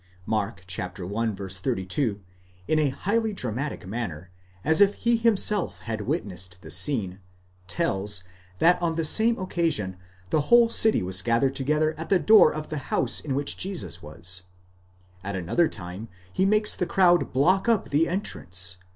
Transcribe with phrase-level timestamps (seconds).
[0.25, 0.87] Mark (i.
[0.87, 2.21] 32)
[2.67, 4.31] in a highly dramatic manner,
[4.65, 7.19] as if he himself had witnessed the scene,
[7.67, 8.23] tells,
[8.57, 9.97] that on the same occasion,
[10.31, 14.01] the whole city was gathered together at the door of the house in which Jesus
[14.01, 14.41] was;
[15.23, 18.87] at another time, he makes the crowd block up the entrance (ii.